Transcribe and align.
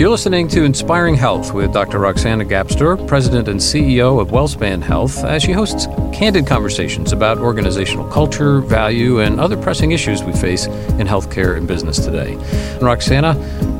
You're 0.00 0.08
listening 0.08 0.48
to 0.48 0.64
Inspiring 0.64 1.14
Health 1.14 1.52
with 1.52 1.74
Dr. 1.74 1.98
Roxanna 1.98 2.48
Gapstur, 2.48 3.06
President 3.06 3.48
and 3.48 3.60
CEO 3.60 4.18
of 4.18 4.28
WellSpan 4.28 4.80
Health, 4.80 5.22
as 5.24 5.42
she 5.42 5.52
hosts 5.52 5.88
candid 6.10 6.46
conversations 6.46 7.12
about 7.12 7.36
organizational 7.36 8.08
culture, 8.08 8.62
value, 8.62 9.20
and 9.20 9.38
other 9.38 9.58
pressing 9.58 9.92
issues 9.92 10.22
we 10.22 10.32
face 10.32 10.64
in 10.64 11.06
healthcare 11.06 11.58
and 11.58 11.68
business 11.68 12.02
today. 12.02 12.32
And 12.32 12.80
Roxanna, 12.80 13.34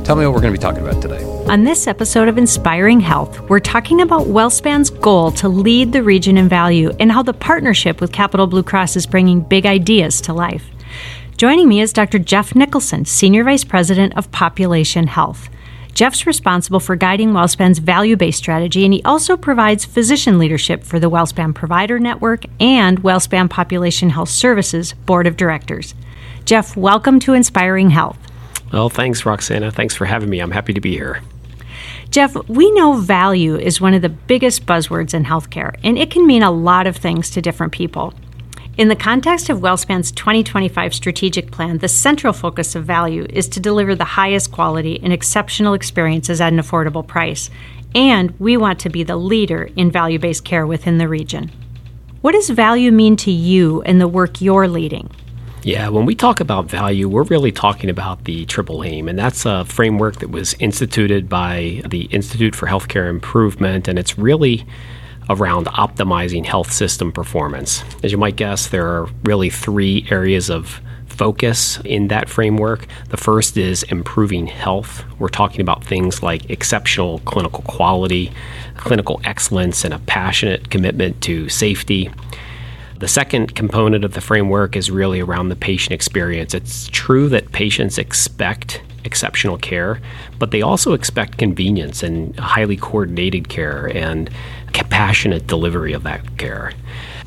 tell 0.05 0.15
me 0.15 0.23
what 0.27 0.35
we're 0.35 0.41
going 0.41 0.53
to 0.53 0.59
be 0.59 0.61
talking 0.61 0.87
about 0.87 1.01
today. 1.01 1.23
On 1.49 1.63
this 1.63 1.87
episode 1.87 2.27
of 2.27 2.37
Inspiring 2.37 2.99
Health, 2.99 3.39
we're 3.49 3.59
talking 3.59 3.99
about 3.99 4.27
WellSpan's 4.27 4.91
goal 4.91 5.31
to 5.31 5.49
lead 5.49 5.91
the 5.91 6.03
region 6.03 6.37
in 6.37 6.47
value 6.47 6.91
and 6.99 7.11
how 7.11 7.23
the 7.23 7.33
partnership 7.33 7.99
with 7.99 8.11
Capital 8.11 8.45
Blue 8.45 8.61
Cross 8.61 8.95
is 8.95 9.07
bringing 9.07 9.41
big 9.41 9.65
ideas 9.65 10.21
to 10.21 10.33
life. 10.33 10.69
Joining 11.35 11.67
me 11.67 11.81
is 11.81 11.91
Dr. 11.91 12.19
Jeff 12.19 12.53
Nicholson, 12.53 13.05
Senior 13.05 13.43
Vice 13.43 13.63
President 13.63 14.15
of 14.15 14.31
Population 14.31 15.07
Health. 15.07 15.49
Jeff's 15.93 16.25
responsible 16.25 16.79
for 16.79 16.95
guiding 16.95 17.31
WellSpan's 17.31 17.79
value 17.79 18.15
based 18.15 18.37
strategy, 18.37 18.85
and 18.85 18.93
he 18.93 19.03
also 19.03 19.35
provides 19.35 19.83
physician 19.83 20.39
leadership 20.39 20.83
for 20.83 20.99
the 20.99 21.09
WellSpan 21.09 21.53
Provider 21.53 21.99
Network 21.99 22.45
and 22.59 23.03
WellSpan 23.03 23.49
Population 23.49 24.09
Health 24.09 24.29
Services 24.29 24.93
Board 25.05 25.27
of 25.27 25.35
Directors. 25.35 25.93
Jeff, 26.45 26.77
welcome 26.77 27.19
to 27.19 27.33
Inspiring 27.33 27.89
Health. 27.89 28.17
Well, 28.71 28.89
thanks, 28.89 29.23
Roxanna. 29.23 29.73
Thanks 29.73 29.95
for 29.95 30.05
having 30.05 30.29
me. 30.29 30.39
I'm 30.39 30.51
happy 30.51 30.73
to 30.73 30.81
be 30.81 30.91
here. 30.91 31.21
Jeff, 32.09 32.35
we 32.47 32.71
know 32.71 32.93
value 32.93 33.55
is 33.55 33.79
one 33.79 33.93
of 33.93 34.01
the 34.01 34.09
biggest 34.09 34.65
buzzwords 34.65 35.13
in 35.13 35.25
healthcare, 35.25 35.77
and 35.83 35.97
it 35.97 36.09
can 36.09 36.25
mean 36.25 36.43
a 36.43 36.51
lot 36.51 36.87
of 36.87 36.95
things 36.95 37.29
to 37.31 37.41
different 37.41 37.73
people. 37.73 38.13
In 38.77 38.87
the 38.87 38.95
context 38.95 39.49
of 39.49 39.59
WellSpan's 39.59 40.13
2025 40.13 40.93
strategic 40.93 41.51
plan, 41.51 41.79
the 41.79 41.89
central 41.89 42.31
focus 42.31 42.73
of 42.73 42.85
value 42.85 43.25
is 43.29 43.49
to 43.49 43.59
deliver 43.59 43.95
the 43.95 44.05
highest 44.05 44.53
quality 44.53 44.97
and 45.03 45.11
exceptional 45.11 45.73
experiences 45.73 46.39
at 46.39 46.53
an 46.53 46.59
affordable 46.59 47.05
price. 47.05 47.49
And 47.93 48.33
we 48.39 48.55
want 48.55 48.79
to 48.79 48.89
be 48.89 49.03
the 49.03 49.17
leader 49.17 49.69
in 49.75 49.91
value 49.91 50.19
based 50.19 50.45
care 50.45 50.65
within 50.65 50.99
the 50.99 51.09
region. 51.09 51.51
What 52.21 52.31
does 52.31 52.49
value 52.49 52.93
mean 52.93 53.17
to 53.17 53.31
you 53.31 53.81
and 53.81 53.99
the 53.99 54.07
work 54.07 54.39
you're 54.39 54.69
leading? 54.69 55.09
Yeah, 55.63 55.89
when 55.89 56.05
we 56.05 56.15
talk 56.15 56.39
about 56.39 56.67
value, 56.67 57.09
we're 57.09 57.23
really 57.23 57.51
talking 57.51 57.89
about 57.89 58.23
the 58.23 58.45
triple 58.45 58.85
aim, 58.85 59.09
and 59.09 59.19
that's 59.19 59.45
a 59.45 59.65
framework 59.65 60.19
that 60.19 60.31
was 60.31 60.55
instituted 60.59 61.27
by 61.27 61.83
the 61.87 62.03
Institute 62.05 62.55
for 62.55 62.67
Healthcare 62.67 63.09
Improvement, 63.09 63.87
and 63.87 63.99
it's 63.99 64.17
really 64.17 64.65
around 65.31 65.67
optimizing 65.67 66.45
health 66.45 66.71
system 66.71 67.11
performance. 67.11 67.83
As 68.03 68.11
you 68.11 68.17
might 68.17 68.35
guess, 68.35 68.67
there 68.67 68.85
are 68.87 69.07
really 69.23 69.49
three 69.49 70.05
areas 70.11 70.49
of 70.49 70.81
focus 71.07 71.79
in 71.85 72.07
that 72.09 72.29
framework. 72.29 72.87
The 73.09 73.17
first 73.17 73.55
is 73.55 73.83
improving 73.83 74.47
health. 74.47 75.03
We're 75.19 75.29
talking 75.29 75.61
about 75.61 75.83
things 75.83 76.21
like 76.21 76.49
exceptional 76.49 77.19
clinical 77.19 77.63
quality, 77.63 78.31
clinical 78.77 79.21
excellence, 79.23 79.85
and 79.85 79.93
a 79.93 79.99
passionate 79.99 80.69
commitment 80.69 81.21
to 81.21 81.47
safety. 81.47 82.09
The 82.97 83.07
second 83.07 83.55
component 83.55 84.03
of 84.03 84.13
the 84.13 84.21
framework 84.21 84.75
is 84.75 84.91
really 84.91 85.21
around 85.21 85.49
the 85.49 85.55
patient 85.55 85.93
experience. 85.93 86.53
It's 86.53 86.87
true 86.87 87.29
that 87.29 87.51
patients 87.51 87.97
expect 87.97 88.81
exceptional 89.03 89.57
care, 89.57 89.99
but 90.37 90.51
they 90.51 90.61
also 90.61 90.93
expect 90.93 91.37
convenience 91.37 92.03
and 92.03 92.37
highly 92.39 92.77
coordinated 92.77 93.49
care 93.49 93.87
and 93.95 94.29
compassionate 94.73 95.47
delivery 95.47 95.93
of 95.93 96.03
that 96.03 96.37
care. 96.37 96.73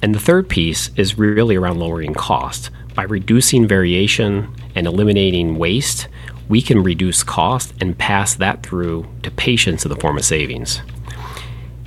And 0.03 0.15
the 0.15 0.21
third 0.21 0.49
piece 0.49 0.91
is 0.97 1.19
really 1.19 1.57
around 1.57 1.79
lowering 1.79 2.15
cost. 2.15 2.71
By 2.95 3.05
reducing 3.05 3.67
variation 3.67 4.55
and 4.75 4.87
eliminating 4.87 5.57
waste, 5.57 6.09
we 6.49 6.61
can 6.61 6.83
reduce 6.83 7.23
cost 7.23 7.73
and 7.81 7.97
pass 7.97 8.35
that 8.35 8.63
through 8.63 9.07
to 9.23 9.31
patients 9.31 9.85
in 9.85 9.89
the 9.89 9.97
form 9.97 10.19
of 10.19 10.25
savings. 10.25 10.81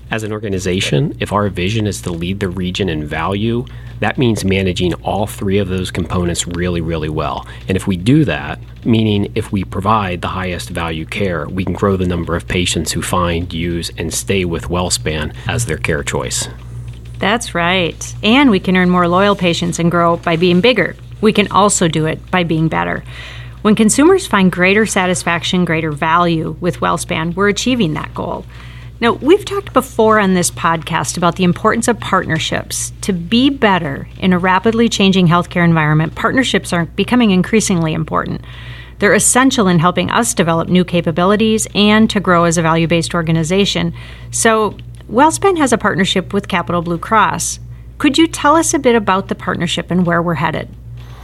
As 0.10 0.24
an 0.24 0.32
organization, 0.32 1.18
if 1.20 1.34
our 1.34 1.50
vision 1.50 1.86
is 1.86 2.02
to 2.04 2.12
lead 2.12 2.40
the 2.40 2.48
region 2.48 2.88
in 2.88 3.06
value, 3.06 3.66
that 4.00 4.18
means 4.18 4.45
managing 4.45 4.94
all 4.95 5.28
three 5.28 5.58
of 5.58 5.68
those 5.68 5.92
components 5.92 6.48
really, 6.48 6.80
really 6.80 7.10
well. 7.10 7.45
And 7.68 7.76
if 7.76 7.88
we 7.88 7.98
do 7.98 8.23
that, 8.23 8.58
meaning 8.86 9.30
if 9.36 9.52
we 9.52 9.66
provide 9.66 10.22
the 10.22 10.30
highest 10.30 10.70
value 10.70 11.06
care, 11.06 11.46
we 11.50 11.66
can 11.66 11.73
grow 11.73 11.98
the 11.98 12.08
number 12.08 12.38
of 12.38 12.48
patients 12.48 12.94
who 12.94 13.02
find, 13.02 13.52
use, 13.52 13.92
and 13.98 14.14
stay 14.14 14.46
with 14.46 14.70
WellSpan 14.70 15.36
as 15.46 15.66
their 15.66 15.78
care 15.78 16.04
choice. 16.04 16.48
That's 17.20 17.54
right. 17.54 18.16
And 18.23 18.50
we 18.50 18.62
can 18.62 18.78
earn 18.78 18.90
more 18.90 19.10
loyal 19.10 19.36
patients 19.36 19.78
and 19.78 19.92
grow 19.92 20.16
by 20.17 20.38
being 20.38 20.62
bigger. 20.62 20.96
We 21.20 21.34
can 21.34 21.52
also 21.52 21.90
do 21.90 22.06
it 22.06 22.32
by 22.32 22.46
being 22.46 22.70
better. 22.70 23.04
When 23.62 23.76
consumers 23.76 24.26
find 24.26 24.52
greater 24.52 24.86
satisfaction, 24.86 25.66
greater 25.66 25.92
value 25.92 26.56
with 26.62 26.78
WellSpan, 26.78 27.36
we're 27.36 27.50
achieving 27.50 27.96
that 27.96 28.14
goal. 28.14 28.46
Now, 29.00 29.14
we've 29.14 29.46
talked 29.46 29.74
before 29.74 30.20
on 30.20 30.34
this 30.34 30.50
podcast 30.50 31.18
about 31.18 31.36
the 31.36 31.44
importance 31.44 31.88
of 31.88 32.00
partnerships. 32.00 32.92
To 33.02 33.14
be 33.14 33.52
better 33.52 34.08
in 34.18 34.34
a 34.34 34.40
rapidly 34.40 34.90
changing 34.90 35.28
healthcare 35.28 35.64
environment, 35.64 36.16
partnerships 36.16 36.74
are 36.74 36.86
becoming 36.86 37.30
increasingly 37.30 37.94
important. 37.94 38.42
They're 38.98 39.14
essential 39.14 39.68
in 39.68 39.78
helping 39.78 40.10
us 40.10 40.34
develop 40.34 40.68
new 40.68 40.84
capabilities 40.84 41.68
and 41.76 42.10
to 42.10 42.20
grow 42.20 42.46
as 42.46 42.58
a 42.58 42.64
value 42.64 42.88
based 42.88 43.14
organization. 43.14 43.94
So, 44.32 44.78
WellSpan 45.12 45.58
has 45.58 45.72
a 45.72 45.78
partnership 45.78 46.34
with 46.34 46.48
Capital 46.48 46.82
Blue 46.82 46.98
Cross. 46.98 47.60
Could 48.00 48.18
you 48.18 48.28
tell 48.28 48.56
us 48.56 48.74
a 48.74 48.80
bit 48.80 48.96
about 48.96 49.28
the 49.28 49.36
partnership 49.36 49.92
and 49.92 50.08
where 50.08 50.24
we're 50.24 50.34
headed? 50.34 50.70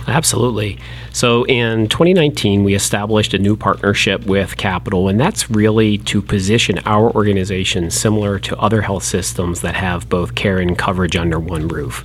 Absolutely. 0.08 0.80
So 1.14 1.46
in 1.46 1.88
2019, 1.88 2.64
we 2.64 2.74
established 2.74 3.34
a 3.34 3.40
new 3.40 3.56
partnership 3.56 4.26
with 4.26 4.58
Capital, 4.58 5.08
and 5.08 5.20
that's 5.20 5.50
really 5.50 5.98
to 6.00 6.22
position 6.22 6.80
our 6.80 7.10
organization 7.12 7.90
similar 7.90 8.38
to 8.40 8.58
other 8.58 8.82
health 8.82 9.04
systems 9.04 9.62
that 9.62 9.76
have 9.76 10.10
both 10.10 10.36
care 10.36 10.60
and 10.60 10.78
coverage 10.78 11.16
under 11.16 11.40
one 11.40 11.68
roof. 11.68 12.04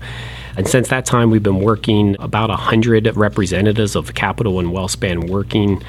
And 0.56 0.66
since 0.66 0.88
that 0.88 1.06
time, 1.06 1.30
we've 1.30 1.42
been 1.42 1.60
working 1.60 2.16
about 2.18 2.50
100 2.50 3.16
representatives 3.16 3.96
of 3.96 4.14
Capital 4.14 4.58
and 4.58 4.68
WellSpan 4.68 5.28
working 5.28 5.82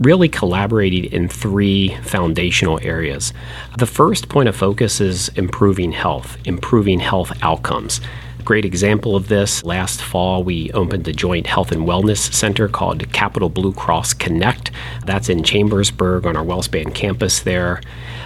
really 0.00 0.28
collaborating 0.28 1.04
in 1.04 1.28
three 1.28 1.94
foundational 2.02 2.80
areas. 2.82 3.32
The 3.78 3.86
first 3.86 4.28
point 4.28 4.48
of 4.48 4.56
focus 4.56 5.00
is 5.00 5.28
improving 5.30 5.92
health, 5.92 6.38
improving 6.46 7.00
health 7.00 7.32
outcomes. 7.42 8.00
Great 8.44 8.64
example 8.64 9.16
of 9.16 9.28
this. 9.28 9.62
Last 9.64 10.02
fall, 10.02 10.42
we 10.42 10.72
opened 10.72 11.06
a 11.06 11.12
joint 11.12 11.46
health 11.46 11.72
and 11.72 11.86
wellness 11.86 12.32
center 12.32 12.68
called 12.68 13.12
Capital 13.12 13.48
Blue 13.48 13.72
Cross 13.72 14.14
Connect. 14.14 14.70
That's 15.04 15.28
in 15.28 15.42
Chambersburg 15.44 16.26
on 16.26 16.36
our 16.36 16.44
WellSpan 16.44 16.94
campus 16.94 17.40
there. 17.40 17.80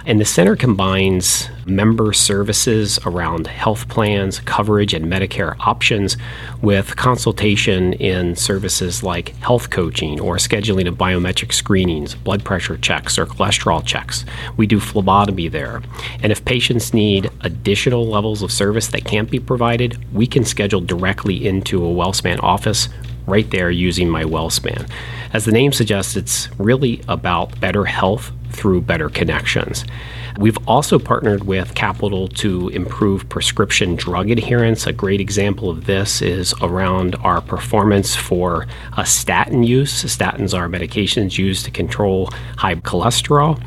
And 0.05 0.19
the 0.19 0.25
center 0.25 0.55
combines 0.55 1.49
member 1.65 2.13
services 2.13 2.99
around 3.05 3.47
health 3.47 3.87
plans, 3.89 4.39
coverage, 4.39 4.93
and 4.93 5.05
Medicare 5.05 5.55
options 5.59 6.17
with 6.61 6.95
consultation 6.95 7.93
in 7.93 8.35
services 8.35 9.03
like 9.03 9.29
health 9.37 9.69
coaching 9.69 10.19
or 10.19 10.37
scheduling 10.37 10.87
of 10.87 10.95
biometric 10.95 11.51
screenings, 11.51 12.15
blood 12.15 12.43
pressure 12.43 12.77
checks, 12.77 13.17
or 13.17 13.25
cholesterol 13.25 13.85
checks. 13.85 14.25
We 14.57 14.67
do 14.67 14.79
phlebotomy 14.79 15.47
there. 15.47 15.81
And 16.21 16.31
if 16.31 16.45
patients 16.45 16.93
need 16.93 17.29
additional 17.41 18.07
levels 18.07 18.41
of 18.41 18.51
service 18.51 18.87
that 18.87 19.05
can't 19.05 19.29
be 19.29 19.39
provided, 19.39 19.97
we 20.13 20.27
can 20.27 20.45
schedule 20.45 20.81
directly 20.81 21.47
into 21.47 21.85
a 21.85 21.89
WellSpan 21.89 22.41
office 22.43 22.89
right 23.27 23.49
there 23.49 23.71
using 23.71 24.09
my 24.09 24.23
WellSpan. 24.23 24.89
As 25.33 25.45
the 25.45 25.51
name 25.51 25.71
suggests, 25.71 26.15
it's 26.15 26.47
really 26.59 27.01
about 27.07 27.59
better 27.59 27.85
health 27.85 28.31
through 28.51 28.81
better 28.81 29.09
connections. 29.09 29.83
We've 30.37 30.57
also 30.67 30.99
partnered 30.99 31.45
with 31.45 31.75
Capital 31.75 32.27
to 32.27 32.67
improve 32.69 33.27
prescription 33.29 33.95
drug 33.95 34.29
adherence. 34.29 34.85
A 34.85 34.91
great 34.91 35.21
example 35.21 35.69
of 35.69 35.85
this 35.85 36.21
is 36.21 36.53
around 36.61 37.15
our 37.21 37.39
performance 37.39 38.15
for 38.15 38.67
a 38.97 39.05
statin 39.05 39.63
use. 39.63 40.03
Statins 40.03 40.53
are 40.53 40.67
medications 40.67 41.37
used 41.37 41.63
to 41.65 41.71
control 41.71 42.27
high 42.57 42.75
cholesterol. 42.75 43.61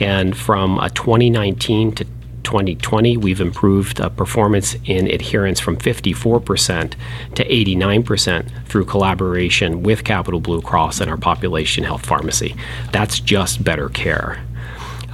And 0.00 0.36
from 0.36 0.78
a 0.78 0.88
2019 0.90 1.92
to 1.96 2.04
2020, 2.44 3.16
we've 3.16 3.40
improved 3.40 4.00
uh, 4.00 4.08
performance 4.10 4.76
in 4.84 5.08
adherence 5.08 5.60
from 5.60 5.76
54% 5.76 6.94
to 7.34 7.44
89% 7.44 8.66
through 8.66 8.84
collaboration 8.84 9.82
with 9.82 10.04
Capital 10.04 10.40
Blue 10.40 10.62
Cross 10.62 11.00
and 11.00 11.10
our 11.10 11.16
population 11.16 11.84
health 11.84 12.06
pharmacy. 12.06 12.54
That's 12.92 13.20
just 13.20 13.64
better 13.64 13.88
care. 13.88 14.44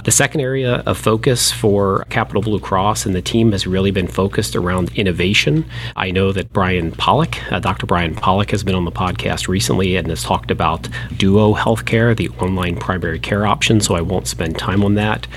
The 0.03 0.11
second 0.11 0.41
area 0.41 0.77
of 0.87 0.97
focus 0.97 1.51
for 1.51 2.05
Capital 2.09 2.41
Blue 2.41 2.59
Cross 2.59 3.05
and 3.05 3.13
the 3.13 3.21
team 3.21 3.51
has 3.51 3.67
really 3.67 3.91
been 3.91 4.07
focused 4.07 4.55
around 4.55 4.91
innovation. 4.97 5.63
I 5.95 6.09
know 6.09 6.31
that 6.31 6.51
Brian 6.51 6.91
Pollock, 6.91 7.37
uh, 7.51 7.59
Dr. 7.59 7.85
Brian 7.85 8.15
Pollock, 8.15 8.49
has 8.49 8.63
been 8.63 8.73
on 8.73 8.85
the 8.85 8.91
podcast 8.91 9.47
recently 9.47 9.95
and 9.95 10.07
has 10.07 10.23
talked 10.23 10.49
about 10.49 10.89
Duo 11.17 11.53
Healthcare, 11.53 12.17
the 12.17 12.29
online 12.39 12.77
primary 12.77 13.19
care 13.19 13.45
option, 13.45 13.79
so 13.79 13.93
I 13.93 14.01
won't 14.01 14.25
spend 14.25 14.57
time 14.57 14.83
on 14.83 14.95
that. 14.95 15.27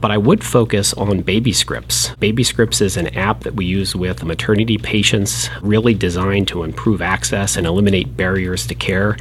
But 0.00 0.10
I 0.10 0.16
would 0.16 0.44
focus 0.44 0.94
on 0.94 1.24
Babyscripts. 1.24 2.18
Baby 2.20 2.44
Scripts 2.44 2.80
is 2.80 2.96
an 2.96 3.08
app 3.08 3.40
that 3.40 3.56
we 3.56 3.66
use 3.66 3.96
with 3.96 4.22
maternity 4.22 4.78
patients, 4.78 5.50
really 5.60 5.92
designed 5.92 6.48
to 6.48 6.62
improve 6.62 7.02
access 7.02 7.56
and 7.56 7.66
eliminate 7.66 8.16
barriers 8.16 8.66
to 8.68 8.76
care. 8.76 9.18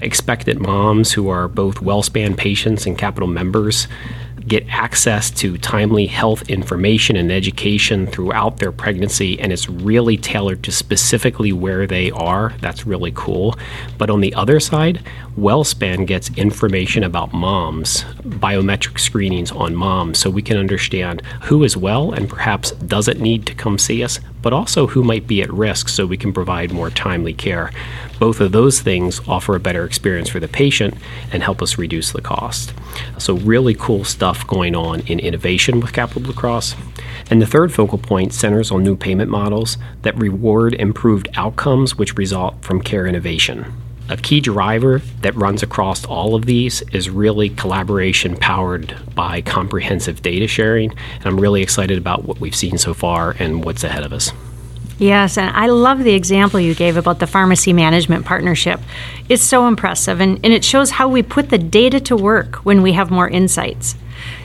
Expectant 0.00 0.60
moms 0.60 1.12
who 1.12 1.28
are 1.28 1.48
both 1.48 1.80
WellSpan 1.80 2.36
patients 2.36 2.86
and 2.86 2.96
capital 2.96 3.28
members 3.28 3.88
get 4.50 4.68
access 4.68 5.30
to 5.30 5.56
timely 5.56 6.06
health 6.06 6.50
information 6.50 7.14
and 7.14 7.30
education 7.30 8.06
throughout 8.08 8.58
their 8.58 8.72
pregnancy, 8.72 9.38
and 9.40 9.52
it's 9.52 9.68
really 9.68 10.16
tailored 10.16 10.62
to 10.64 10.72
specifically 10.72 11.52
where 11.52 11.86
they 11.86 12.10
are. 12.10 12.52
That's 12.60 12.84
really 12.84 13.12
cool. 13.14 13.56
But 13.96 14.10
on 14.10 14.20
the 14.20 14.34
other 14.34 14.58
side, 14.58 15.04
WellSpan 15.38 16.04
gets 16.04 16.30
information 16.36 17.04
about 17.04 17.32
moms, 17.32 18.02
biometric 18.24 18.98
screenings 18.98 19.52
on 19.52 19.76
moms, 19.76 20.18
so 20.18 20.28
we 20.28 20.42
can 20.42 20.56
understand 20.56 21.22
who 21.42 21.62
is 21.62 21.76
well 21.76 22.10
and 22.12 22.28
perhaps 22.28 22.72
doesn't 22.72 23.20
need 23.20 23.46
to 23.46 23.54
come 23.54 23.78
see 23.78 24.02
us, 24.02 24.18
but 24.42 24.52
also 24.52 24.86
who 24.86 25.02
might 25.02 25.26
be 25.26 25.42
at 25.42 25.52
risk 25.52 25.88
so 25.88 26.06
we 26.06 26.16
can 26.16 26.32
provide 26.32 26.72
more 26.72 26.90
timely 26.90 27.32
care. 27.32 27.70
Both 28.18 28.40
of 28.40 28.52
those 28.52 28.80
things 28.80 29.20
offer 29.28 29.54
a 29.54 29.60
better 29.60 29.84
experience 29.84 30.28
for 30.28 30.40
the 30.40 30.48
patient 30.48 30.94
and 31.32 31.42
help 31.42 31.62
us 31.62 31.78
reduce 31.78 32.12
the 32.12 32.20
cost. 32.20 32.72
So, 33.18 33.34
really 33.36 33.74
cool 33.74 34.04
stuff 34.04 34.46
going 34.46 34.74
on 34.74 35.00
in 35.00 35.20
innovation 35.20 35.80
with 35.80 35.92
Capital 35.92 36.22
Blue 36.22 36.32
Cross. 36.32 36.74
And 37.30 37.40
the 37.40 37.46
third 37.46 37.72
focal 37.72 37.98
point 37.98 38.32
centers 38.32 38.70
on 38.70 38.82
new 38.82 38.96
payment 38.96 39.30
models 39.30 39.78
that 40.02 40.16
reward 40.16 40.74
improved 40.74 41.28
outcomes 41.34 41.96
which 41.96 42.16
result 42.16 42.62
from 42.62 42.82
care 42.82 43.06
innovation. 43.06 43.89
A 44.10 44.16
key 44.16 44.40
driver 44.40 45.00
that 45.20 45.36
runs 45.36 45.62
across 45.62 46.04
all 46.04 46.34
of 46.34 46.44
these 46.44 46.82
is 46.92 47.08
really 47.08 47.50
collaboration 47.50 48.36
powered 48.36 48.92
by 49.14 49.40
comprehensive 49.40 50.20
data 50.20 50.48
sharing. 50.48 50.90
And 50.90 51.26
I'm 51.26 51.38
really 51.38 51.62
excited 51.62 51.96
about 51.96 52.24
what 52.24 52.40
we've 52.40 52.54
seen 52.54 52.76
so 52.76 52.92
far 52.92 53.36
and 53.38 53.64
what's 53.64 53.84
ahead 53.84 54.02
of 54.02 54.12
us. 54.12 54.32
Yes, 54.98 55.38
and 55.38 55.56
I 55.56 55.68
love 55.68 56.02
the 56.02 56.12
example 56.12 56.58
you 56.58 56.74
gave 56.74 56.96
about 56.96 57.20
the 57.20 57.26
pharmacy 57.28 57.72
management 57.72 58.26
partnership. 58.26 58.80
It's 59.28 59.44
so 59.44 59.68
impressive, 59.68 60.20
and, 60.20 60.40
and 60.44 60.52
it 60.52 60.64
shows 60.64 60.90
how 60.90 61.08
we 61.08 61.22
put 61.22 61.48
the 61.48 61.56
data 61.56 62.00
to 62.00 62.16
work 62.16 62.56
when 62.66 62.82
we 62.82 62.92
have 62.94 63.12
more 63.12 63.28
insights. 63.28 63.94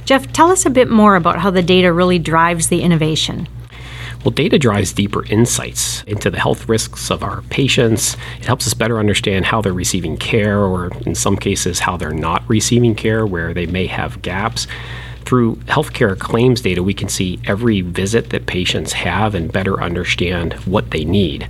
Jeff, 0.05 0.31
tell 0.31 0.51
us 0.51 0.65
a 0.65 0.69
bit 0.69 0.89
more 0.89 1.15
about 1.15 1.39
how 1.39 1.49
the 1.49 1.63
data 1.63 1.91
really 1.91 2.19
drives 2.19 2.67
the 2.67 2.83
innovation. 2.83 3.47
Well, 4.25 4.31
data 4.31 4.57
drives 4.57 4.91
deeper 4.91 5.23
insights 5.27 6.01
into 6.05 6.31
the 6.31 6.39
health 6.39 6.67
risks 6.67 7.11
of 7.11 7.21
our 7.21 7.43
patients. 7.43 8.17
It 8.39 8.45
helps 8.45 8.65
us 8.65 8.73
better 8.73 8.97
understand 8.97 9.45
how 9.45 9.61
they're 9.61 9.71
receiving 9.71 10.17
care, 10.17 10.61
or 10.61 10.91
in 11.05 11.13
some 11.13 11.37
cases, 11.37 11.77
how 11.77 11.95
they're 11.95 12.09
not 12.09 12.41
receiving 12.49 12.95
care, 12.95 13.27
where 13.27 13.53
they 13.53 13.67
may 13.67 13.85
have 13.85 14.23
gaps. 14.23 14.65
Through 15.25 15.55
healthcare 15.65 16.17
claims 16.17 16.61
data, 16.61 16.83
we 16.83 16.93
can 16.93 17.09
see 17.09 17.39
every 17.45 17.81
visit 17.81 18.29
that 18.29 18.45
patients 18.45 18.93
have 18.93 19.33
and 19.33 19.51
better 19.51 19.81
understand 19.81 20.53
what 20.65 20.91
they 20.91 21.03
need. 21.03 21.49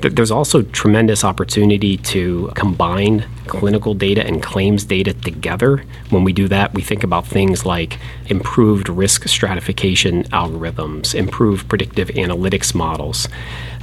There's 0.00 0.32
also 0.32 0.62
tremendous 0.62 1.22
opportunity 1.22 1.96
to 1.98 2.50
combine 2.56 3.24
clinical 3.46 3.94
data 3.94 4.26
and 4.26 4.42
claims 4.42 4.84
data 4.84 5.14
together. 5.14 5.84
When 6.10 6.24
we 6.24 6.32
do 6.32 6.48
that, 6.48 6.74
we 6.74 6.82
think 6.82 7.04
about 7.04 7.24
things 7.24 7.64
like 7.64 8.00
improved 8.26 8.88
risk 8.88 9.28
stratification 9.28 10.24
algorithms, 10.24 11.14
improved 11.14 11.68
predictive 11.68 12.08
analytics 12.08 12.74
models. 12.74 13.28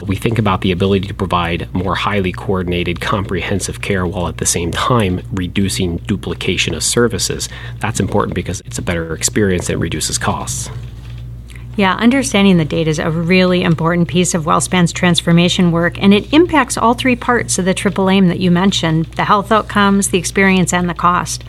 We 0.06 0.16
think 0.16 0.40
about 0.40 0.62
the 0.62 0.72
ability 0.72 1.08
to 1.08 1.14
provide 1.14 1.74
more 1.74 1.96
highly 1.96 2.32
coordinated, 2.32 3.02
comprehensive 3.02 3.82
care 3.82 4.06
while 4.06 4.28
at 4.28 4.38
the 4.38 4.46
same 4.46 4.72
time 4.72 5.22
reducing 5.32 5.98
duplication 5.98 6.74
of 6.74 6.84
services. 6.84 7.50
That's 7.80 8.00
important 8.00 8.36
because 8.36 8.62
it's 8.62 8.78
a 8.78 8.82
better 8.82 9.14
experience 9.14 9.70
and 9.70 9.82
reduces 9.82 10.18
costs. 10.18 10.70
Yeah, 11.80 11.96
understanding 11.96 12.58
the 12.58 12.66
data 12.66 12.90
is 12.90 13.00
a 13.00 13.10
really 13.10 13.64
important 13.64 14.10
piece 14.10 14.34
of 14.34 14.44
WellSpan's 14.44 14.92
transformation 14.92 15.72
work, 15.72 16.02
and 16.02 16.14
it 16.14 16.34
impacts 16.34 16.78
all 16.78 16.94
three 16.94 17.16
parts 17.16 17.58
of 17.58 17.64
the 17.64 17.74
triple 17.74 18.10
aim 18.10 18.28
that 18.28 18.40
you 18.40 18.52
mentioned 18.52 19.06
the 19.06 19.24
health 19.24 19.50
outcomes, 19.50 20.10
the 20.10 20.18
experience, 20.18 20.74
and 20.74 20.90
the 20.90 20.94
cost. 20.94 21.46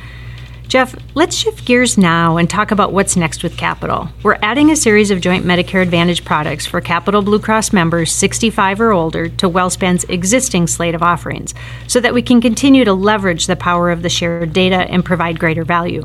Jeff, 0.71 0.95
let's 1.17 1.35
shift 1.35 1.65
gears 1.65 1.99
now 1.99 2.37
and 2.37 2.49
talk 2.49 2.71
about 2.71 2.93
what's 2.93 3.17
next 3.17 3.43
with 3.43 3.57
Capital. 3.57 4.09
We're 4.23 4.39
adding 4.41 4.71
a 4.71 4.77
series 4.77 5.11
of 5.11 5.21
joint 5.21 5.45
Medicare 5.45 5.83
Advantage 5.83 6.25
products 6.25 6.65
for 6.65 6.81
Capital 6.81 7.23
Blue 7.23 7.41
Cross 7.41 7.73
members 7.73 8.13
65 8.13 8.81
or 8.81 8.93
older 8.93 9.29
to 9.29 9.51
WellSpan's 9.51 10.05
existing 10.05 10.69
slate 10.69 10.95
of 10.95 11.03
offerings 11.03 11.55
so 11.89 11.99
that 11.99 12.15
we 12.15 12.23
can 12.23 12.41
continue 12.41 12.85
to 12.85 12.93
leverage 12.93 13.49
the 13.49 13.57
power 13.57 13.91
of 13.91 14.03
the 14.03 14.09
shared 14.09 14.53
data 14.53 14.89
and 14.89 15.05
provide 15.05 15.41
greater 15.41 15.65
value. 15.65 16.05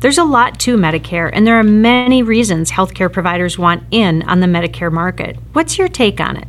There's 0.00 0.18
a 0.18 0.24
lot 0.24 0.58
to 0.60 0.76
Medicare, 0.76 1.30
and 1.32 1.46
there 1.46 1.60
are 1.60 1.62
many 1.62 2.24
reasons 2.24 2.72
healthcare 2.72 3.12
providers 3.12 3.60
want 3.60 3.84
in 3.92 4.24
on 4.24 4.40
the 4.40 4.48
Medicare 4.48 4.90
market. 4.90 5.36
What's 5.52 5.78
your 5.78 5.86
take 5.86 6.18
on 6.18 6.36
it? 6.36 6.48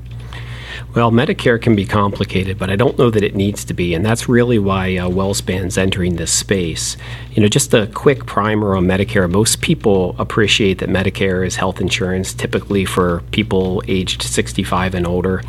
Well, 0.93 1.09
Medicare 1.09 1.61
can 1.61 1.73
be 1.73 1.85
complicated, 1.85 2.59
but 2.59 2.69
I 2.69 2.75
don't 2.75 2.99
know 2.99 3.09
that 3.09 3.23
it 3.23 3.33
needs 3.33 3.63
to 3.63 3.73
be, 3.73 3.93
and 3.93 4.05
that's 4.05 4.27
really 4.27 4.59
why 4.59 4.97
uh, 4.97 5.07
WellSpan's 5.07 5.77
entering 5.77 6.17
this 6.17 6.33
space. 6.33 6.97
You 7.31 7.41
know, 7.41 7.47
just 7.47 7.73
a 7.73 7.87
quick 7.87 8.25
primer 8.25 8.75
on 8.75 8.87
Medicare. 8.87 9.31
Most 9.31 9.61
people 9.61 10.17
appreciate 10.19 10.79
that 10.79 10.89
Medicare 10.89 11.47
is 11.47 11.55
health 11.55 11.79
insurance, 11.79 12.33
typically 12.33 12.83
for 12.83 13.23
people 13.31 13.81
aged 13.87 14.21
65 14.21 14.93
and 14.93 15.07
older. 15.07 15.41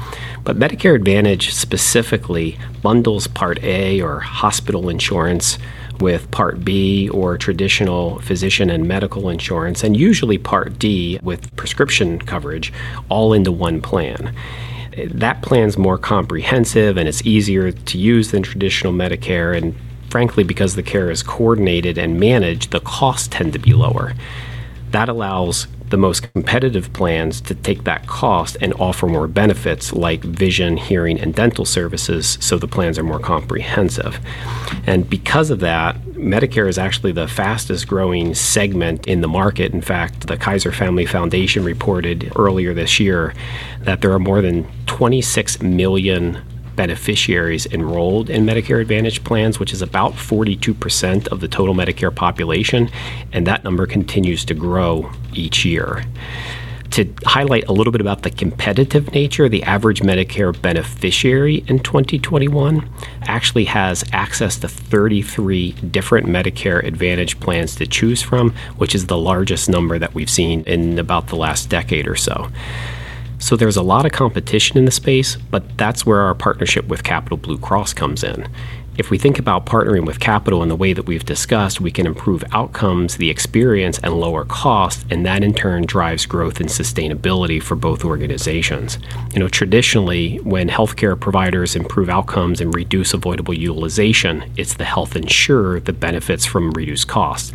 But 0.45 0.61
Medicare 0.61 0.95
Advantage 0.95 1.53
specifically 1.53 2.57
bundles 2.81 3.27
Part 3.27 3.61
A 3.65 4.01
or 4.01 4.21
hospital 4.21 4.89
insurance 4.89 5.59
with 5.99 6.31
Part 6.31 6.65
B 6.65 7.09
or 7.09 7.37
traditional 7.37 8.21
physician 8.21 8.71
and 8.71 8.87
medical 8.87 9.29
insurance, 9.29 9.83
and 9.83 9.97
usually 9.97 10.39
Part 10.39 10.79
D 10.79 11.19
with 11.21 11.55
prescription 11.57 12.21
coverage, 12.21 12.73
all 13.09 13.33
into 13.33 13.51
one 13.51 13.81
plan. 13.83 14.33
That 14.97 15.43
plan's 15.43 15.79
more 15.79 15.99
comprehensive 15.99 16.97
and 16.97 17.09
it's 17.09 17.25
easier 17.25 17.73
to 17.73 17.99
use 17.99 18.31
than 18.31 18.43
traditional 18.43 18.93
Medicare, 18.93 19.57
and 19.57 19.75
frankly, 20.11 20.45
because 20.45 20.77
the 20.77 20.83
care 20.83 21.11
is 21.11 21.23
coordinated 21.23 21.97
and 21.99 22.21
managed, 22.21 22.71
the 22.71 22.81
costs 22.81 23.29
tend 23.29 23.53
to 23.55 23.59
be 23.59 23.73
lower. 23.73 24.15
That 24.91 25.09
allows 25.09 25.67
the 25.93 25.99
most 25.99 26.33
competitive 26.33 26.91
plans 26.95 27.39
to 27.43 27.55
take 27.55 27.85
that 27.85 28.07
cost 28.07 28.57
and 28.63 28.73
offer 28.81 29.07
more 29.07 29.29
benefits 29.29 29.93
like 29.93 30.25
vision, 30.25 30.79
hearing, 30.79 31.21
and 31.21 31.35
dental 31.35 31.67
services 31.67 32.39
so 32.41 32.57
the 32.57 32.67
plans 32.67 32.99
are 32.99 33.03
more 33.03 33.19
comprehensive. 33.21 34.19
And 34.87 35.09
because 35.09 35.51
of 35.51 35.61
that, 35.61 36.01
Medicare 36.13 36.67
is 36.67 36.79
actually 36.79 37.13
the 37.13 37.29
fastest 37.29 37.87
growing 37.87 38.35
segment 38.35 39.07
in 39.07 39.21
the 39.21 39.29
market. 39.29 39.75
In 39.75 39.83
fact, 39.83 40.29
the 40.29 40.39
Kaiser 40.39 40.73
Family 40.73 41.05
Foundation 41.05 41.63
reported 41.63 42.33
earlier 42.37 42.73
this 42.73 42.99
year 42.99 43.35
that 43.81 44.01
there 44.01 44.13
are 44.13 44.19
more 44.19 44.41
than 44.41 44.67
26 44.87 45.61
million 45.61 46.41
beneficiaries 46.75 47.67
enrolled 47.67 48.31
in 48.31 48.47
Medicare 48.47 48.81
Advantage 48.81 49.23
plans, 49.25 49.61
which 49.61 49.75
is 49.75 49.83
about 49.83 50.15
42% 50.15 51.29
of 51.29 51.41
the 51.41 51.49
total 51.49 51.75
Medicare 51.75 52.15
population, 52.15 52.89
and 53.31 53.47
that 53.47 53.63
number 53.63 53.87
continues 53.87 54.43
to 54.47 54.55
grow 54.55 55.13
each 55.35 55.65
year. 55.65 56.05
To 56.93 57.11
highlight 57.25 57.65
a 57.69 57.73
little 57.73 57.91
bit 57.91 58.03
about 58.03 58.23
the 58.23 58.29
competitive 58.29 59.15
nature, 59.15 59.49
the 59.49 59.63
average 59.63 60.03
Medicare 60.03 60.61
beneficiary 60.61 61.65
in 61.67 61.79
2021 61.79 62.87
actually 63.23 63.65
has 63.65 64.05
access 64.13 64.59
to 64.59 64.69
33 64.69 65.73
different 65.73 66.27
Medicare 66.27 66.85
Advantage 66.85 67.41
plans 67.41 67.77
to 67.77 67.87
choose 67.87 68.21
from, 68.21 68.51
which 68.77 68.95
is 68.95 69.07
the 69.07 69.17
largest 69.17 69.71
number 69.71 69.99
that 69.99 70.13
we've 70.13 70.29
seen 70.29 70.65
in 70.65 70.99
about 70.99 71.29
the 71.29 71.37
last 71.37 71.71
decade 71.71 72.07
or 72.07 72.17
so. 72.17 72.51
So 73.39 73.57
there's 73.57 73.77
a 73.77 73.83
lot 73.83 74.05
of 74.05 74.13
competition 74.13 74.77
in 74.77 74.85
the 74.85 74.93
space, 74.93 75.37
but 75.37 75.79
that's 75.79 76.05
where 76.05 76.21
our 76.21 76.35
partnership 76.35 76.89
with 76.89 77.05
Capital 77.05 77.39
Blue 77.39 77.59
Cross 77.59 77.95
comes 77.95 78.23
in. 78.23 78.47
If 78.99 79.11
we 79.11 79.17
think 79.17 79.39
about 79.39 79.65
partnering 79.65 80.05
with 80.05 80.21
capital 80.21 80.63
in 80.63 80.69
the 80.69 80.77
way 80.77 80.93
that 80.93 81.07
we've 81.07 81.25
discussed, 81.25 81.81
we 81.81 81.91
can 81.91 82.05
improve 82.05 82.45
outcomes, 82.53 83.17
the 83.17 83.31
experience, 83.31 83.99
and 84.05 84.13
lower 84.13 84.45
costs, 84.45 85.07
and 85.09 85.25
that 85.25 85.43
in 85.43 85.55
turn 85.55 85.87
drives 85.87 86.27
growth 86.27 86.61
and 86.61 86.69
sustainability 86.69 87.61
for 87.63 87.75
both 87.75 88.05
organizations. 88.05 88.99
You 89.33 89.41
know, 89.41 89.49
traditionally, 89.49 90.37
when 90.41 90.69
healthcare 90.69 91.19
providers 91.19 91.75
improve 91.75 92.11
outcomes 92.11 92.61
and 92.61 92.75
reduce 92.75 93.15
avoidable 93.15 93.55
utilization, 93.55 94.45
it's 94.59 94.75
the 94.75 94.85
health 94.85 95.17
insurer 95.17 95.81
that 95.81 95.99
benefits 95.99 96.45
from 96.45 96.71
reduced 96.73 97.09
costs. 97.09 97.51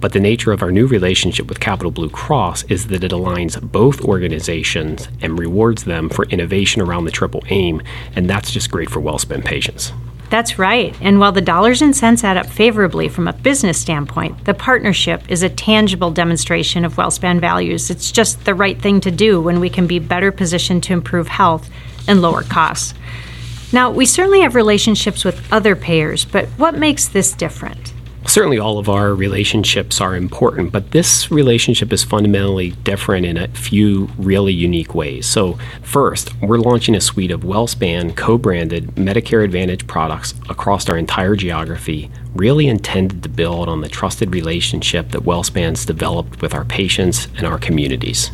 But 0.00 0.14
the 0.14 0.20
nature 0.20 0.52
of 0.52 0.62
our 0.62 0.72
new 0.72 0.86
relationship 0.86 1.48
with 1.48 1.60
Capital 1.60 1.90
Blue 1.90 2.08
Cross 2.08 2.64
is 2.64 2.86
that 2.86 3.04
it 3.04 3.12
aligns 3.12 3.60
both 3.60 4.00
organizations 4.00 5.06
and 5.20 5.38
rewards 5.38 5.84
them 5.84 6.08
for 6.08 6.24
innovation 6.24 6.80
around 6.80 7.04
the 7.04 7.10
triple 7.10 7.42
aim, 7.50 7.82
and 8.16 8.28
that's 8.28 8.50
just 8.50 8.70
great 8.70 8.88
for 8.88 9.02
WellSpan 9.02 9.44
patients. 9.44 9.92
That's 10.32 10.58
right. 10.58 10.96
And 11.02 11.20
while 11.20 11.32
the 11.32 11.42
dollars 11.42 11.82
and 11.82 11.94
cents 11.94 12.24
add 12.24 12.38
up 12.38 12.46
favorably 12.46 13.10
from 13.10 13.28
a 13.28 13.34
business 13.34 13.78
standpoint, 13.78 14.46
the 14.46 14.54
partnership 14.54 15.22
is 15.30 15.42
a 15.42 15.50
tangible 15.50 16.10
demonstration 16.10 16.86
of 16.86 16.94
WellSpan 16.94 17.38
values. 17.38 17.90
It's 17.90 18.10
just 18.10 18.46
the 18.46 18.54
right 18.54 18.80
thing 18.80 19.02
to 19.02 19.10
do 19.10 19.42
when 19.42 19.60
we 19.60 19.68
can 19.68 19.86
be 19.86 19.98
better 19.98 20.32
positioned 20.32 20.84
to 20.84 20.94
improve 20.94 21.28
health 21.28 21.68
and 22.08 22.22
lower 22.22 22.44
costs. 22.44 22.94
Now, 23.74 23.90
we 23.90 24.06
certainly 24.06 24.40
have 24.40 24.54
relationships 24.54 25.22
with 25.22 25.52
other 25.52 25.76
payers, 25.76 26.24
but 26.24 26.46
what 26.56 26.78
makes 26.78 27.08
this 27.08 27.32
different? 27.32 27.92
Certainly, 28.32 28.60
all 28.60 28.78
of 28.78 28.88
our 28.88 29.14
relationships 29.14 30.00
are 30.00 30.16
important, 30.16 30.72
but 30.72 30.92
this 30.92 31.30
relationship 31.30 31.92
is 31.92 32.02
fundamentally 32.02 32.70
different 32.70 33.26
in 33.26 33.36
a 33.36 33.48
few 33.48 34.08
really 34.16 34.54
unique 34.54 34.94
ways. 34.94 35.26
So, 35.26 35.58
first, 35.82 36.30
we're 36.40 36.56
launching 36.56 36.94
a 36.94 37.00
suite 37.02 37.30
of 37.30 37.42
WellSpan 37.42 38.16
co 38.16 38.38
branded 38.38 38.86
Medicare 38.94 39.44
Advantage 39.44 39.86
products 39.86 40.32
across 40.48 40.88
our 40.88 40.96
entire 40.96 41.36
geography, 41.36 42.10
really 42.34 42.68
intended 42.68 43.22
to 43.22 43.28
build 43.28 43.68
on 43.68 43.82
the 43.82 43.88
trusted 43.90 44.32
relationship 44.32 45.10
that 45.10 45.24
WellSpan's 45.24 45.84
developed 45.84 46.40
with 46.40 46.54
our 46.54 46.64
patients 46.64 47.28
and 47.36 47.46
our 47.46 47.58
communities. 47.58 48.30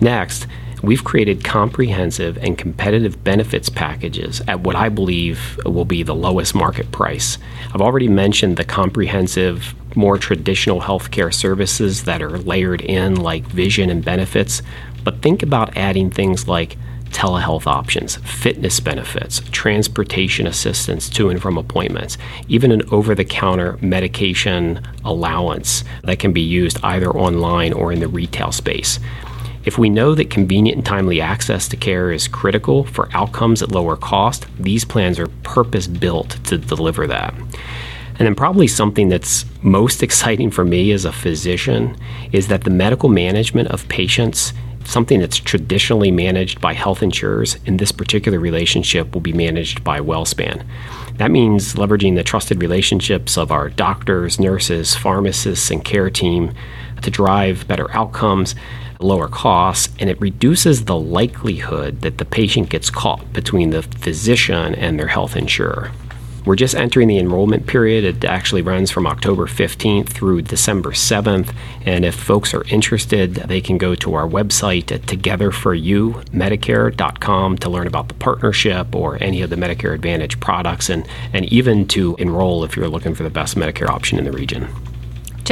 Next, 0.00 0.46
we've 0.82 1.04
created 1.04 1.44
comprehensive 1.44 2.36
and 2.38 2.58
competitive 2.58 3.22
benefits 3.24 3.68
packages 3.68 4.42
at 4.48 4.60
what 4.60 4.76
I 4.76 4.88
believe 4.88 5.58
will 5.64 5.84
be 5.84 6.02
the 6.02 6.14
lowest 6.14 6.54
market 6.54 6.90
price. 6.92 7.38
I've 7.72 7.80
already 7.80 8.08
mentioned 8.08 8.56
the 8.56 8.64
comprehensive, 8.64 9.74
more 9.96 10.18
traditional 10.18 10.80
healthcare 10.80 11.32
services 11.32 12.04
that 12.04 12.22
are 12.22 12.38
layered 12.38 12.80
in, 12.80 13.16
like 13.16 13.44
vision 13.44 13.90
and 13.90 14.04
benefits, 14.04 14.62
but 15.04 15.22
think 15.22 15.42
about 15.42 15.76
adding 15.76 16.10
things 16.10 16.48
like 16.48 16.76
telehealth 17.12 17.66
options, 17.66 18.16
fitness 18.16 18.80
benefits, 18.80 19.42
transportation 19.50 20.46
assistance 20.46 21.08
to 21.10 21.28
and 21.28 21.40
from 21.40 21.58
appointments, 21.58 22.16
even 22.48 22.72
an 22.72 22.82
over 22.90 23.14
the 23.14 23.24
counter 23.24 23.78
medication 23.82 24.80
allowance 25.04 25.84
that 26.04 26.18
can 26.18 26.32
be 26.32 26.40
used 26.40 26.78
either 26.82 27.10
online 27.10 27.72
or 27.72 27.92
in 27.92 28.00
the 28.00 28.08
retail 28.08 28.50
space. 28.50 28.98
If 29.64 29.78
we 29.78 29.88
know 29.88 30.14
that 30.14 30.30
convenient 30.30 30.76
and 30.78 30.86
timely 30.86 31.20
access 31.20 31.68
to 31.68 31.76
care 31.76 32.10
is 32.10 32.26
critical 32.26 32.84
for 32.84 33.08
outcomes 33.12 33.62
at 33.62 33.70
lower 33.70 33.96
cost, 33.96 34.46
these 34.58 34.84
plans 34.84 35.18
are 35.18 35.28
purpose 35.44 35.86
built 35.86 36.30
to 36.44 36.58
deliver 36.58 37.06
that. 37.06 37.34
And 38.18 38.26
then, 38.26 38.34
probably 38.34 38.66
something 38.66 39.08
that's 39.08 39.44
most 39.62 40.02
exciting 40.02 40.50
for 40.50 40.64
me 40.64 40.92
as 40.92 41.04
a 41.04 41.12
physician 41.12 41.96
is 42.32 42.48
that 42.48 42.64
the 42.64 42.70
medical 42.70 43.08
management 43.08 43.68
of 43.68 43.88
patients, 43.88 44.52
something 44.84 45.20
that's 45.20 45.38
traditionally 45.38 46.10
managed 46.10 46.60
by 46.60 46.74
health 46.74 47.02
insurers, 47.02 47.56
in 47.64 47.76
this 47.76 47.92
particular 47.92 48.40
relationship 48.40 49.14
will 49.14 49.20
be 49.20 49.32
managed 49.32 49.84
by 49.84 50.00
WellSpan. 50.00 50.64
That 51.18 51.30
means 51.30 51.74
leveraging 51.74 52.16
the 52.16 52.24
trusted 52.24 52.60
relationships 52.60 53.38
of 53.38 53.52
our 53.52 53.68
doctors, 53.68 54.40
nurses, 54.40 54.96
pharmacists, 54.96 55.70
and 55.70 55.84
care 55.84 56.10
team 56.10 56.52
to 57.02 57.10
drive 57.10 57.68
better 57.68 57.90
outcomes 57.94 58.54
lower 59.02 59.28
costs, 59.28 59.92
and 59.98 60.08
it 60.08 60.20
reduces 60.20 60.84
the 60.84 60.98
likelihood 60.98 62.02
that 62.02 62.18
the 62.18 62.24
patient 62.24 62.68
gets 62.68 62.90
caught 62.90 63.32
between 63.32 63.70
the 63.70 63.82
physician 63.82 64.74
and 64.74 64.98
their 64.98 65.08
health 65.08 65.36
insurer. 65.36 65.90
We're 66.44 66.56
just 66.56 66.74
entering 66.74 67.06
the 67.06 67.18
enrollment 67.18 67.68
period. 67.68 68.02
It 68.02 68.24
actually 68.24 68.62
runs 68.62 68.90
from 68.90 69.06
October 69.06 69.46
15th 69.46 70.08
through 70.08 70.42
December 70.42 70.90
7th. 70.90 71.54
And 71.84 72.04
if 72.04 72.16
folks 72.16 72.52
are 72.52 72.64
interested, 72.64 73.34
they 73.34 73.60
can 73.60 73.78
go 73.78 73.94
to 73.96 74.14
our 74.14 74.26
website 74.26 74.90
at 74.90 75.02
togetherforyoumedicare.com 75.02 77.58
to 77.58 77.70
learn 77.70 77.86
about 77.86 78.08
the 78.08 78.14
partnership 78.14 78.92
or 78.92 79.22
any 79.22 79.42
of 79.42 79.50
the 79.50 79.56
Medicare 79.56 79.94
Advantage 79.94 80.40
products 80.40 80.90
and, 80.90 81.06
and 81.32 81.44
even 81.52 81.86
to 81.88 82.16
enroll 82.18 82.64
if 82.64 82.76
you're 82.76 82.88
looking 82.88 83.14
for 83.14 83.22
the 83.22 83.30
best 83.30 83.56
Medicare 83.56 83.88
option 83.88 84.18
in 84.18 84.24
the 84.24 84.32
region. 84.32 84.66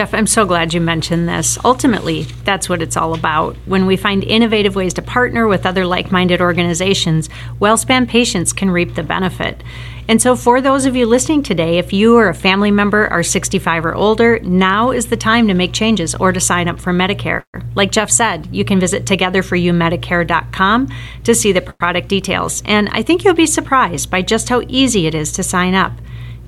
Jeff, 0.01 0.15
I'm 0.15 0.27
so 0.27 0.47
glad 0.47 0.73
you 0.73 0.81
mentioned 0.81 1.29
this. 1.29 1.59
Ultimately, 1.63 2.23
that's 2.45 2.71
what 2.71 2.81
it's 2.81 2.97
all 2.97 3.13
about. 3.13 3.55
When 3.67 3.85
we 3.85 3.99
find 3.99 4.25
innovative 4.25 4.75
ways 4.75 4.95
to 4.95 5.03
partner 5.03 5.47
with 5.47 5.67
other 5.67 5.85
like 5.85 6.11
minded 6.11 6.41
organizations, 6.41 7.29
WellSpan 7.61 8.09
patients 8.09 8.55
can 8.55 8.71
reap 8.71 8.95
the 8.95 9.03
benefit. 9.03 9.63
And 10.09 10.23
so, 10.23 10.37
for 10.37 10.63
those 10.63 10.87
of 10.87 10.97
you 10.97 11.05
listening 11.05 11.43
today, 11.43 11.77
if 11.77 11.93
you 11.93 12.17
or 12.17 12.31
a 12.31 12.35
family 12.35 12.71
member 12.71 13.09
are 13.09 13.23
65 13.23 13.85
or 13.85 13.95
older, 13.95 14.39
now 14.39 14.91
is 14.91 15.09
the 15.09 15.19
time 15.19 15.47
to 15.49 15.55
make 15.55 15.75
changes 15.75 16.15
or 16.15 16.33
to 16.33 16.41
sign 16.41 16.67
up 16.67 16.81
for 16.81 16.95
Medicare. 16.95 17.43
Like 17.75 17.93
Jeff 17.93 18.11
said, 18.11 18.49
you 18.51 18.65
can 18.65 18.81
visit 18.81 19.05
togetherforyoumedicare.com 19.05 20.89
to 21.25 21.35
see 21.35 21.53
the 21.53 21.61
product 21.61 22.09
details. 22.09 22.63
And 22.65 22.89
I 22.93 23.03
think 23.03 23.23
you'll 23.23 23.35
be 23.35 23.45
surprised 23.45 24.11
by 24.11 24.23
just 24.23 24.49
how 24.49 24.63
easy 24.67 25.07
it 25.07 25.15
is 25.15 25.31
to 25.33 25.43
sign 25.43 25.75
up 25.75 25.93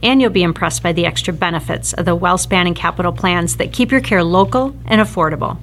and 0.02 0.20
you'll 0.20 0.30
be 0.30 0.42
impressed 0.42 0.82
by 0.82 0.92
the 0.92 1.06
extra 1.06 1.32
benefits 1.32 1.92
of 1.92 2.04
the 2.04 2.16
WellSpan 2.16 2.66
and 2.66 2.76
capital 2.76 3.12
plans 3.12 3.56
that 3.56 3.72
keep 3.72 3.90
your 3.90 4.00
care 4.00 4.24
local 4.24 4.76
and 4.86 5.00
affordable. 5.00 5.58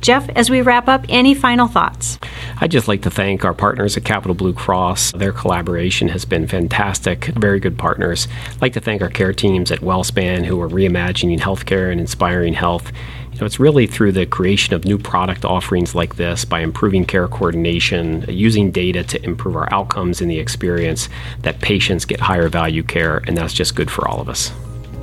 Jeff, 0.00 0.30
as 0.30 0.48
we 0.48 0.62
wrap 0.62 0.88
up, 0.88 1.04
any 1.10 1.34
final 1.34 1.68
thoughts? 1.68 2.18
I'd 2.58 2.70
just 2.70 2.88
like 2.88 3.02
to 3.02 3.10
thank 3.10 3.44
our 3.44 3.52
partners 3.52 3.98
at 3.98 4.04
Capital 4.04 4.34
Blue 4.34 4.54
Cross. 4.54 5.12
Their 5.12 5.32
collaboration 5.32 6.08
has 6.08 6.24
been 6.24 6.46
fantastic, 6.46 7.26
very 7.26 7.60
good 7.60 7.76
partners. 7.76 8.26
I'd 8.50 8.62
like 8.62 8.72
to 8.74 8.80
thank 8.80 9.02
our 9.02 9.10
care 9.10 9.34
teams 9.34 9.70
at 9.70 9.80
WellSpan 9.80 10.46
who 10.46 10.60
are 10.62 10.68
reimagining 10.68 11.38
healthcare 11.38 11.92
and 11.92 12.00
inspiring 12.00 12.54
health. 12.54 12.92
So 13.40 13.46
it's 13.46 13.58
really 13.58 13.86
through 13.86 14.12
the 14.12 14.26
creation 14.26 14.74
of 14.74 14.84
new 14.84 14.98
product 14.98 15.46
offerings 15.46 15.94
like 15.94 16.16
this, 16.16 16.44
by 16.44 16.60
improving 16.60 17.06
care 17.06 17.26
coordination, 17.26 18.22
using 18.28 18.70
data 18.70 19.02
to 19.04 19.24
improve 19.24 19.56
our 19.56 19.66
outcomes 19.72 20.20
in 20.20 20.28
the 20.28 20.38
experience, 20.38 21.08
that 21.40 21.58
patients 21.62 22.04
get 22.04 22.20
higher 22.20 22.50
value 22.50 22.82
care, 22.82 23.22
and 23.26 23.38
that's 23.38 23.54
just 23.54 23.74
good 23.74 23.90
for 23.90 24.06
all 24.06 24.20
of 24.20 24.28
us. 24.28 24.52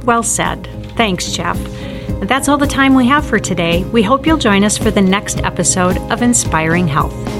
Well 0.03 0.21
said. 0.21 0.67
Thanks, 0.95 1.31
Jeff. 1.31 1.57
That's 2.27 2.47
all 2.47 2.59
the 2.59 2.67
time 2.67 2.93
we 2.93 3.07
have 3.07 3.25
for 3.25 3.39
today. 3.39 3.83
We 3.85 4.03
hope 4.03 4.27
you'll 4.27 4.37
join 4.37 4.63
us 4.63 4.77
for 4.77 4.91
the 4.91 5.01
next 5.01 5.39
episode 5.39 5.97
of 6.11 6.21
Inspiring 6.21 6.87
Health. 6.87 7.36